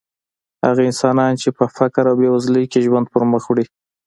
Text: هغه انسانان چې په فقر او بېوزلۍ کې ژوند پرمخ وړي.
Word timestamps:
هغه 0.65 0.81
انسانان 0.89 1.31
چې 1.41 1.49
په 1.57 1.65
فقر 1.75 2.03
او 2.09 2.15
بېوزلۍ 2.19 2.65
کې 2.71 2.83
ژوند 2.85 3.05
پرمخ 3.13 3.43
وړي. 3.47 3.65